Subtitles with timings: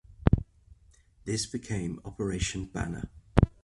[1.25, 3.11] This became Operation Banner.